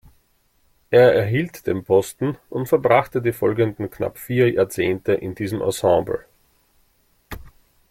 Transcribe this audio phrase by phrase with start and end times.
[0.89, 6.25] Er erhielt den Posten und verbrachte die folgenden knapp vier Jahrzehnte in diesem Ensemble.